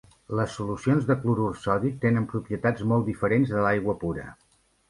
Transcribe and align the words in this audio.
Les 0.37 0.53
solucions 0.59 1.03
de 1.09 1.17
clorur 1.25 1.51
sòdic 1.65 2.01
tenen 2.07 2.27
propietats 2.33 2.89
molt 2.93 3.09
diferents 3.13 3.55
de 3.55 3.63
l'aigua 3.67 3.97
pura. 4.07 4.27